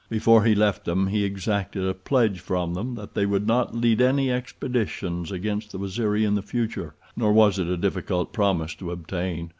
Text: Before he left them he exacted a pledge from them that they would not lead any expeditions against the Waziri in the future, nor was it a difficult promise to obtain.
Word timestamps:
Before 0.09 0.43
he 0.45 0.55
left 0.55 0.83
them 0.85 1.05
he 1.09 1.23
exacted 1.23 1.83
a 1.85 1.93
pledge 1.93 2.39
from 2.39 2.73
them 2.73 2.95
that 2.95 3.13
they 3.13 3.27
would 3.27 3.45
not 3.45 3.75
lead 3.75 4.01
any 4.01 4.31
expeditions 4.31 5.31
against 5.31 5.71
the 5.71 5.77
Waziri 5.77 6.25
in 6.25 6.33
the 6.33 6.41
future, 6.41 6.95
nor 7.15 7.31
was 7.31 7.59
it 7.59 7.67
a 7.67 7.77
difficult 7.77 8.33
promise 8.33 8.73
to 8.77 8.89
obtain. 8.89 9.49